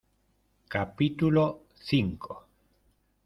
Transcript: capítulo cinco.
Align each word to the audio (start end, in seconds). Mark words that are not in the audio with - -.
capítulo 0.75 1.67
cinco. 1.89 2.31